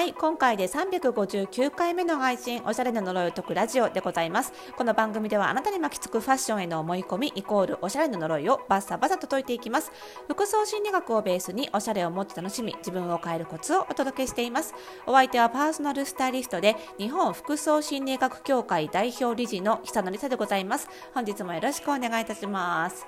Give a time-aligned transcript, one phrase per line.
[0.00, 4.54] はい今回で359回目の配信おしゃれな呪いを解くラジオでございます。
[4.74, 9.92] この番組ではあなたに巻きつくファッションへの思い込みイコールおしゃれな呪いをバッサバサと解いていきます。
[10.26, 14.72] 服装心理学をベースにおしゃれをもっと楽しみ自分を変えるコツをお届けしています。
[15.06, 20.88] お相手はパーソナルスタイリストで日本服装心理学協会代表理事の久野里沙でございます。
[21.12, 23.04] 本日もよろしくお願いいたします。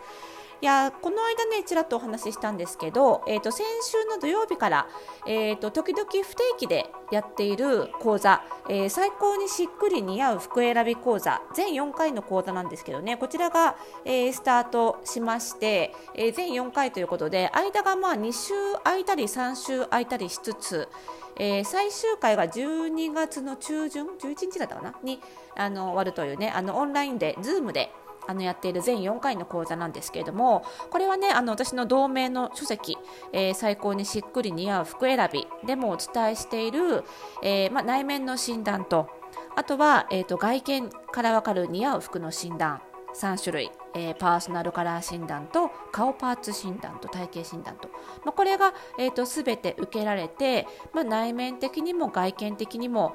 [0.62, 4.86] いやこの間ねちらっとお話ししたんですけど、えーと、先週の土曜日から、
[5.26, 6.24] えーと、時々不定
[6.56, 18.54] 期でやっている講座、えー、最高にしっくり似合う服選び講座全4回の講座なんですけどねこちらが、えー、スタートしまして、えー、全4回ということで間がまあ2週
[18.84, 20.88] 空いたり3週空いたりしつつ
[21.36, 24.94] えー、最終回が12月の中旬11日だったかな？
[25.02, 25.18] に
[25.56, 27.90] あの終わるというねあのオンラインで Zoom で
[28.26, 32.96] あのやっている全4回の講座なんですけれどもこれはねあの私の同名の書籍、
[33.32, 37.04] えー、最高にしっくり似合う服選びでもお伝えしている、
[37.42, 39.08] えー、ま内面の診断と
[39.56, 42.80] あとは、えーと、外見からわかる似合う服の診断
[43.14, 47.88] 3種類、えー、パーソナルカラー診断と顔パーツ診断と体型診断と、
[48.24, 53.14] まあ、これが、えーと、全て受けられて、まあ、内面的にも外見的にも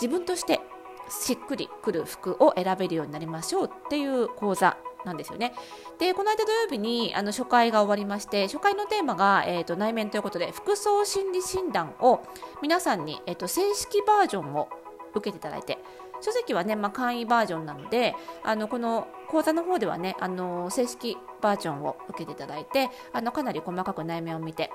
[0.00, 0.60] 自分として
[1.08, 5.52] しっくりくる服を選べるようになりましょうっていう講座なんですよね。
[5.98, 12.20] で、この間土曜日にあの初回が終わりまして、初回のテーマが、えーと、内面ということで、服装心理診断を
[12.62, 14.68] 皆さんに、えーと、正式バージョンを
[15.14, 15.78] 受けていただいて、
[16.20, 18.14] 書籍はね、まあ、簡易バージョンなので、
[18.44, 24.70] あのこの講座の方ではね、あの正式バージョンを受けていただいて、あのかなり細かく内面を見て、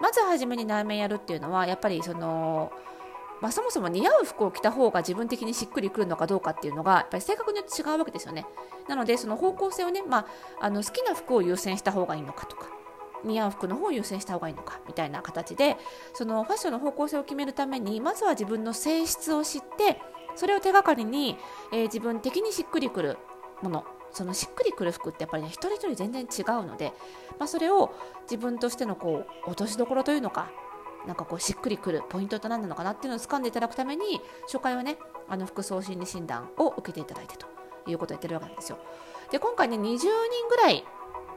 [0.00, 2.70] まず初めに内面やるっていうのは、やっぱりその、
[3.44, 8.46] まあ、そもそも似合う服を着た方が自分的にしっくりくるのかどうかっていうのがやっぱり性格によって違うわけですよね。
[8.88, 10.26] なのでその方向性をね、まあ、
[10.62, 12.68] あの好きな服を優先した方がいいのかとか
[13.22, 15.76] 似合う服の方を優先した方がいいのかみたいな形で
[16.14, 20.00] そのファッションの方向性を決めるためにまずは自分の性質を知って
[20.36, 21.36] それを手がかりに、
[21.70, 23.18] えー、自分的にしっくりくる
[23.60, 26.94] ものそのしっくりくる服ってやっぱりね一人一人全然違うので、
[27.38, 30.50] まあ、それを自分としてのこう落としどころというのか
[31.06, 34.96] なんかこうしっくりくるポイントって何なのかなっていうのを掴んでいただくために初回はね
[35.28, 37.46] あの服装心理診断を受けていただいてと
[37.86, 38.78] いうことをやってるわけなんですよ。
[39.30, 40.08] で今回ね20人
[40.48, 40.84] ぐらい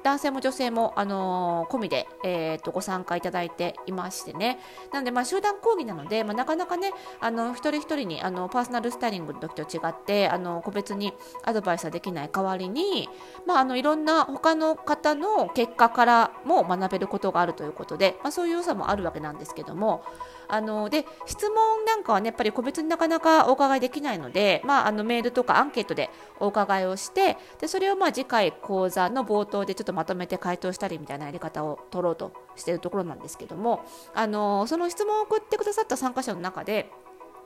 [0.04, 4.60] 男性も女性も、あのー、込みで、えーと、ご参加いただいていましてね。
[4.92, 11.14] なので、まあ、集団講義なので、まあ、なかなかねあの一人一人にあのパーソナルスタイリングの時と違ってあの個別に
[11.44, 13.10] アドバイスはできない代わりに、
[13.46, 20.04] まあ、あのいろんな他の方の結果からも学べることがあるということで、まあ、そういう良さもあるわけなんですけども
[20.48, 26.10] あので質問なんかはねやっぱり個別になかなかお伺いできないので、まあ、あのメールとかアンケートで
[26.40, 36.92] お伺いをしてでそれをまあ次回講座の冒頭でちょっととまとめて回答したりみたいなやり方を取ろうとしているところなんですけどもあのその質問を送ってくださった参加者の中で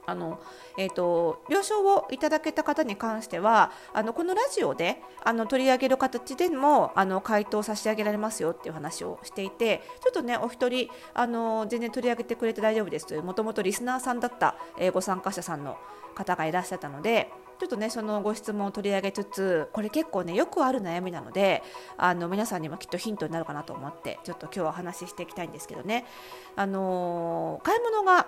[0.07, 0.39] あの、
[0.77, 15.77] えーと、了承をいただけた方に関してはあのこのラジオであの取り上げる形でもあの回答を差し上げられますよっていう話をしていてちょっとねお一人あの全然取り上げてくれて大丈夫ですというもともとリスナーさんだった、えー、ご参加者さんの
[16.15, 17.29] 方がいらっしゃったので
[17.61, 21.61] ちょっとねそのご質問を取り上げつつこれ結構ねよくある悩みなので
[21.95, 26.05] あの皆さんにもきっとヒントになるかなと思ってちょっと今日はお話ししていきたいんですけどね。
[26.55, 28.25] あのー、買い物が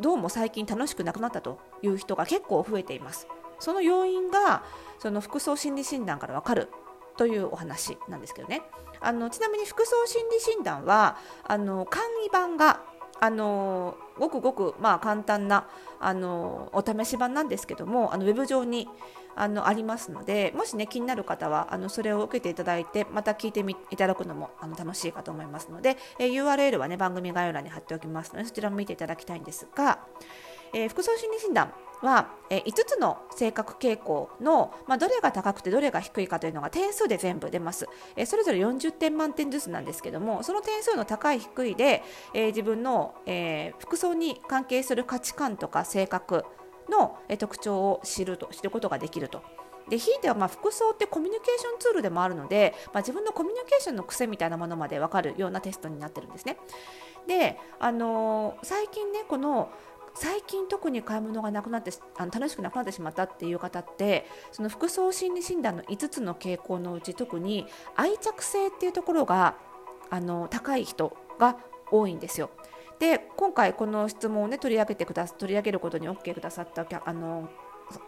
[0.00, 3.28] どうも最近楽しくなくなったという人が結構増えています。
[3.60, 4.64] その要因が
[4.98, 6.70] その服装心理診断からわかる
[7.16, 8.62] というお話なんですけどね。
[9.00, 12.80] あのちなみに服装心理診断はあの簡易版が
[13.22, 15.68] あのごくごく、まあ、簡単な
[16.00, 18.88] あのお試し版なんですけどもあのウェブ上に
[19.36, 30.00] あのありますのでもしね気になる方はあのそれを受けていただいてまた聞いてみいただくのもあの楽しいかと思いますので、え URL はね番組概要欄に貼っておきますのでそちらも見ていただきたいんですが、
[30.74, 42.02] えー、服装心理診断は、え、5つの性格傾向の、まあ、どれが高くてどれが低いかというのが点数で全部出ます、え、それぞれ40点満点ずつなんですけどもその点数の高い低いで、
[42.34, 46.44] え、自分の、え服装に関係する価値観とか性格
[46.90, 49.42] の、え特徴を知ると知ることができると。
[49.88, 56.56] でひいてはま服装ってコミュニケーションツールでもあるので、まあ、自分のコミュニケーションの癖みたいなものまで分かるようなテストになってるんですね。
[57.26, 59.70] で、あのー、最近ねこの
[60.14, 67.66] 最近特に買い物がなくなってあの楽しくなくなってしまったっていう方ってその服装心理診断の5つの傾向のうち特に
[67.96, 69.56] 愛着性っていうところが
[70.10, 71.56] あの高い人が
[71.90, 72.50] 多いんですよ。
[72.98, 77.48] で今回この質問を、ね、取り上げてくだ取り上げることに OK くださったあの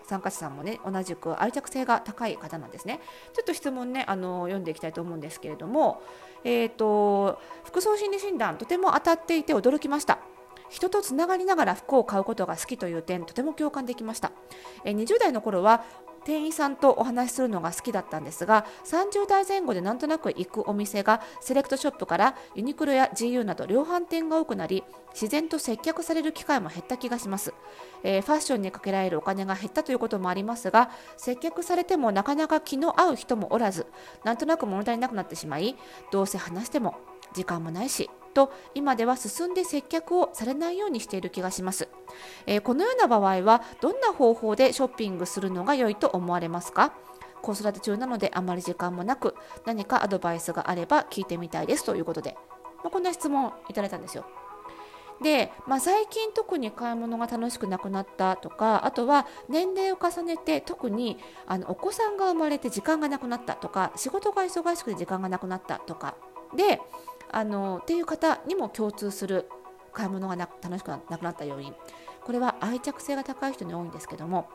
[0.05, 3.01] 参加者さんもね同じく愛着性が高い方なんですね。
[3.33, 6.03] ちょっと質問ねあの読んでいきたいと思うんですけれども、
[6.45, 10.19] えーと服装心理診断とても当たっていて驚きました。
[10.69, 14.33] 人とつながりながら服を買うことが好きという点とても共感できました、
[14.85, 15.85] 20代の頃は
[16.25, 24.83] 店員さんとお話しするのが好きだったんですが30代前後でなんとなく行くお店がセレクトショップからユニクロや GU など量販店が多くなり
[25.13, 27.55] 自然と接客される機会も減った気がします、
[28.03, 33.87] えー、ファッションにかけられるお金が減ったということもありますが接客されてもなかなか気の合う人もおらず
[34.25, 35.77] なんとなく物足りなくなってしまい
[36.11, 36.97] どうせ話しても
[37.35, 41.89] 時間もないしと今では進んで接客をされないようにしている気がします、
[42.47, 46.93] えー、このような場合はどんな方法でショッピングするのが良いと思われますか？
[47.41, 49.35] 子育て中なのであまり時間もなく
[49.67, 51.85] 何かアドバイスがあれば聞いてみたいです。
[51.85, 52.37] ということで、
[52.83, 54.25] まあ、こんな質問いただいたんですよ。
[55.23, 66.17] で、まあ、最近特に買い物が楽しくなくなったとかあとは年齢を重ねて特にあのお子さんが生まれて時間がなくなったとか仕事が忙しくて時間がなくなったとか。
[66.57, 66.81] で
[67.31, 69.49] あのっていう方にも共通する
[69.93, 71.75] 買い物がな楽しくなくなった要因
[72.25, 74.49] これは愛着性が高い人に多いんですけども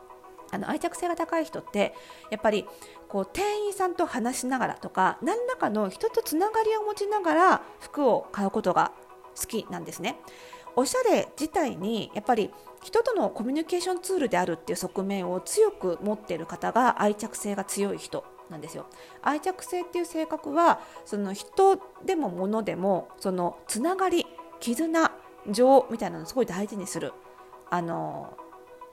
[0.52, 1.94] あの愛着性が高い人って
[2.32, 2.66] やっぱり
[3.08, 8.92] こう店員さんと話しながらとか何らかの人とつながりを持ちながら服を買うことが
[9.40, 10.20] 好きなんですね。
[10.76, 12.52] おしゃれ自体にやっぱり
[12.84, 18.86] 人とのコミュニケーションツールであるっていう側面を強く持っている方が愛着性が強い人なんですよ。
[19.22, 24.26] 愛着性っていう性格はその人でも物でもそのつながり
[24.60, 25.12] 絆
[25.50, 27.14] 情みたいなのをすごい大事にする
[27.70, 28.38] あの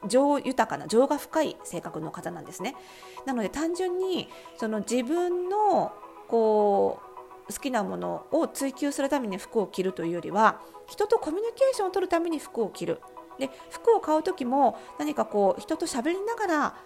[0.06, 2.76] 情豊かな情が深い性格の方なんですね。
[3.24, 5.92] なので単純にその自分の
[6.28, 7.00] こ
[7.48, 13.00] う好きなものを追求するために服を着るというよりは人とコミュニケーションを取るために服を着る。
[13.38, 16.76] で服を買う時も何かこう人と喋りながら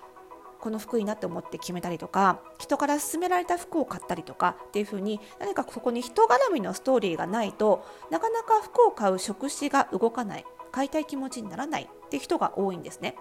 [0.60, 13.16] この服いいなって思って決めたりとか人から勧められた服を買ったりとかっていう風に何かそこに人絡みのストーリーがないとなかなか服を買う食事が動かない買いたい気持ちにならないって人が多いんですね。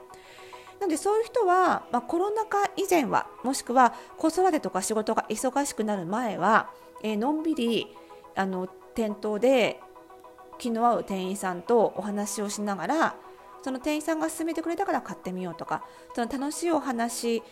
[0.80, 6.70] なのでそういう人は、まあ、コロナ禍以前はもしくは子育てとか仕事が忙しくなる前は、
[7.04, 7.88] えー、のんびり
[8.36, 9.82] あの店頭で
[10.58, 13.16] 気の合う店員さんとお話をしながら
[13.62, 15.84] その店員さんが勧めてくれたから買ってみようとか
[16.16, 17.44] その楽しいお話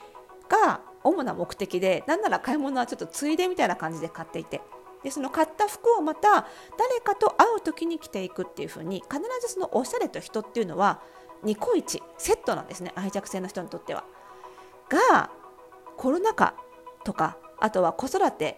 [0.50, 4.62] が主な目的でなんなら買い物はちょっとついでみたいな感じで買っていて
[5.04, 11.02] でその買った服をまた誰かと会う時に着ていくっていう風に必ずそのおしゃれと人っていうのは
[11.44, 14.04] ニコイチセットなんですね愛着性の人にとっては。
[14.90, 15.30] が
[15.98, 16.56] コロナ禍
[17.04, 18.58] とかあとは子育て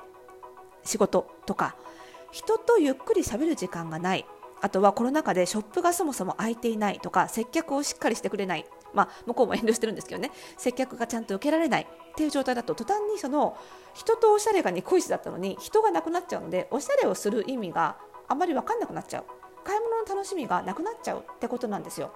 [0.84, 1.76] 仕事とか
[2.32, 4.26] 人とゆっくり喋る時間がない
[4.62, 8.66] あとはコロナ禍でショップがそもそも開いていないとか接客をしっかりしてくれない。
[8.94, 10.32] まあ、向こうも遠慮してるんですけどね。
[10.58, 11.84] 接客がちゃんと受けられない。
[11.84, 13.56] っていう状態だと途端にその
[13.94, 17.98] 人とおしゃれがニコイチだったのに人がなくなっちゃうのでおしゃれをする意味が
[18.28, 19.24] あまり分かんなくなっちゃう。
[19.64, 22.12] 買い物の楽しみがなくなっちゃうってことなんですよ。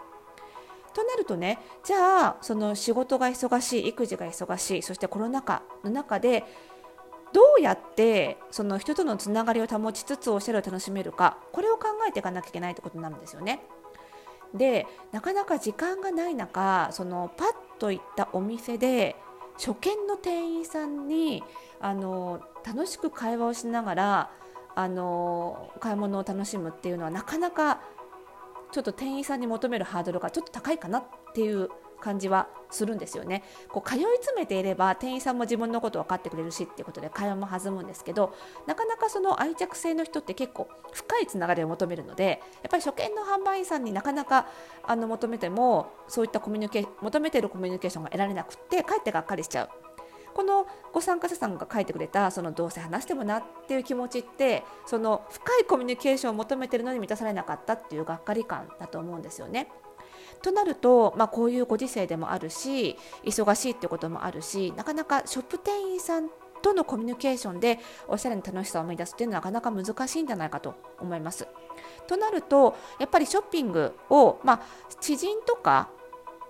[0.93, 6.43] となるとねじゃあその仕事が忙しい育児が忙しいそしてコロナ禍の中で
[7.33, 13.61] どうやってその人とのつながりを保ちつつおしゃれを楽しめるかこれを考えていかなきゃいけないってことになるんですよね。
[14.53, 17.47] でなかなか時間がない中そのパッ
[17.79, 19.15] と行ったお店で
[19.55, 21.43] 初見の店員さんに
[21.79, 24.31] あの楽しく会話をしながら
[24.75, 27.81] あの買い物を楽しむっていうのはなかなか
[28.71, 31.03] ちょっと店員さんに求めるハードルがちょっと高いかなっ
[31.33, 31.69] ていう
[32.03, 33.43] 感じはするんですよね。
[33.69, 38.35] こう通い詰めていれば店員さんも自分のこと分かってくれるしっていうことで会話も弾むんですけど
[38.67, 44.47] なかなかその愛着性の人って結構深いつながりを求めるのでやっぱり初見の販売員さんになかなか
[44.83, 49.69] あの求めてもそういったコミュニケ求めてるコミュニケーションが得られなくてかえってがっかりしちゃう。
[50.33, 59.69] このご参加者さんが書いてくれたそのどうせ話してもなっていう気持ちってその深いコミュニケーションを求めてるのに満たされなかったっていうがっかり感だと思うんですよね。
[60.41, 66.29] となると、まあ、こういうご時世でもあるし忙しいってこともあるしなかなかショップ店員さん
[66.61, 71.47] とのコミュニケーションでおしゃれな楽しさを生み出すっていうのはなかなか難しいんじゃないかと思います。
[72.07, 74.61] となるとやっぱりショッピングを、まあ、
[74.99, 75.89] 知人とか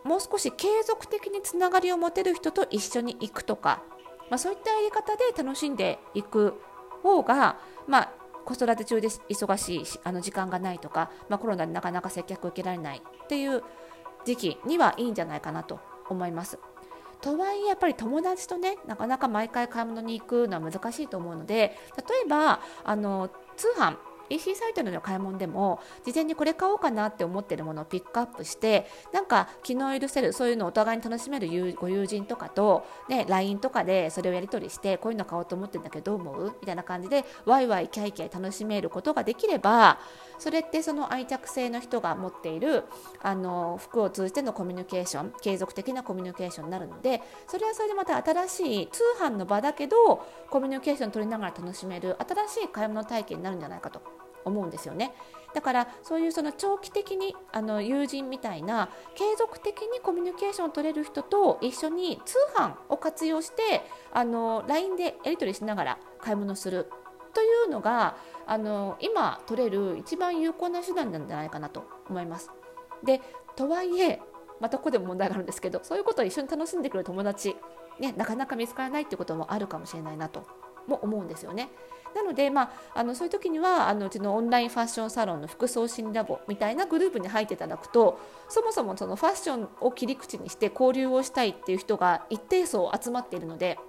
[0.04, 3.82] もう少し継続的につながりを持てる人と一緒に行くとか、
[4.30, 6.56] まあ、そういったやり方で楽しんでいく
[7.02, 8.12] 方が、まあ、
[8.46, 13.64] 子育て中で忙しいしあの時間がないとか、まあ、コロナでなかなか接客を受けられないっていう
[14.26, 16.60] 時期にはいいんじゃないかなと思います。
[17.22, 23.96] とはいえやっぱり友達とねなかなか毎回買い物に行くのは難しいと思うので例えばあの通販
[24.30, 36.56] EC サイトでの買い物でも事前にこれ買おうかなって思ってるものをピックアップしてなんか気の許せるそういうのをお互いに楽しめるご友人とかと、ね、LINE とかでそれをやり取りしてこういうの買おうと思ってるんだけどどう思う？
[36.62, 40.00] みたいな感じでワイワイキャイキャイ楽しめることができれば
[40.44, 42.84] それってその愛着性の人が持っている
[43.22, 49.96] あの服を通じてのコミュニケーション継続的なコミュニケーションになるのでそれはそれでまた新しい通販の場だけど
[50.50, 54.02] コミュニケーション取りながら楽しめる新しい買い物体験になるんじゃないかと
[54.44, 55.14] 思うんですよね。
[55.54, 66.90] だからそういうその長期的にあの友人みたいな継続的にコミュニケーションを取れる人と一緒に通販を活用してあの LINE でやり取りしながら買い物する
[67.34, 72.52] というのがあの今取れる一番有効な手段なんじゃないかなと思います。
[73.04, 73.22] で
[73.56, 74.22] とはいえ
[74.60, 77.56] またここでも問題があるんですけどそういうことを一緒に楽しんでくれる友達、
[78.00, 80.46] ね、なかなか見つからないってこともあるかもしれないなと
[80.88, 81.70] も思うんですよね。
[82.16, 93.80] なので、まあ、あのそういう時にはあのうちのオンラインファッションサロンの服装心理ラボみたいなグループに入っていただくとそもそもそのファッションを切り口にして交流をしたいっていう人が一定層集まっているので。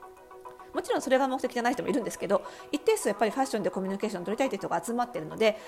[0.75, 5.59] もちろんそれが目的じゃない人もいるんですけど一定数やっぱりファッションでコミュニケーションを取りたいという人が集まっているので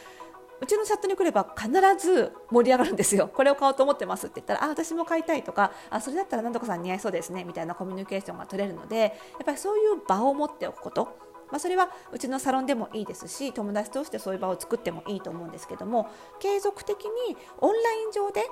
[0.60, 3.28] うちのチャットに来れば必ず盛り上がるんですよ。
[3.28, 9.12] これを買おうと思ってますって言ったら、あ、私も買いたいとか、あ、それだったら何とかさん似合いそうですね、みたいなコミュニケーションが取れるので、やっ
[9.44, 11.26] ぱりそういう場を持っておくこと。
[11.50, 16.10] まあ、それはうちのサロンでもいいですし友達としてそういう場を作ってもいいと思うんですけども
[16.40, 18.42] 継続的にオンライン上で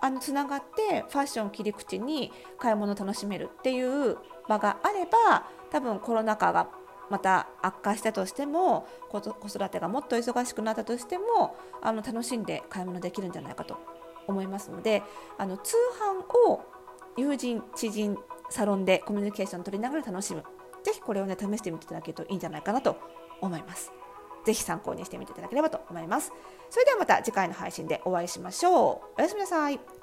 [0.00, 4.18] あのつながってファッション切り口に買い物を楽しめるっていう
[4.48, 6.68] 場があれば多分コロナ禍が
[7.10, 13.76] また悪化したとしても子育てがもっと忙しくなったとしてもあの楽しんで買い物できるんじゃないかと
[14.26, 15.02] 思いますので
[15.36, 16.62] あの通販を
[17.16, 18.16] 友人知人
[18.48, 20.42] サロンでコミュニケーションを取りながら楽しむ
[20.82, 22.96] ぜひこれをね試してみていただけるといいんじゃないかなと
[23.40, 23.92] 思います。
[24.44, 26.32] ぜひ参考にしてみていただければと思います。
[26.70, 29.20] それではまた次回の配信でお会いしましょう。
[29.20, 30.01] おやすみなさい。